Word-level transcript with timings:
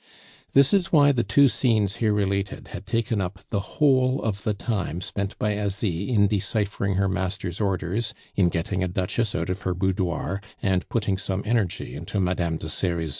This 0.53 0.73
is 0.73 0.91
why 0.91 1.11
the 1.11 1.21
two 1.23 1.47
scenes 1.47 1.97
here 1.97 2.11
related 2.11 2.69
had 2.69 2.87
taken 2.87 3.21
up 3.21 3.41
the 3.51 3.59
whole 3.77 4.19
of 4.23 4.41
the 4.41 4.55
time 4.55 4.99
spent 4.99 5.37
by 5.37 5.51
Asie 5.55 6.09
in 6.09 6.25
deciphering 6.25 6.95
her 6.95 7.07
master's 7.07 7.61
orders, 7.61 8.15
in 8.33 8.49
getting 8.49 8.83
a 8.83 8.87
Duchess 8.87 9.35
out 9.35 9.51
of 9.51 9.61
her 9.61 9.75
boudoir, 9.75 10.41
and 10.59 10.89
putting 10.89 11.19
some 11.19 11.43
energy 11.45 11.93
into 11.93 12.19
Madame 12.19 12.57
de 12.57 12.67
Serizy. 12.67 13.09